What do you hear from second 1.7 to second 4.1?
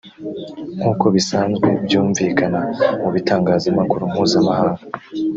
byumvikana mu bitangazamakuru